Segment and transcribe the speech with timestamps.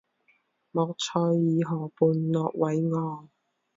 [0.71, 1.33] 莫塞尔
[1.69, 3.29] 河畔诺韦昂。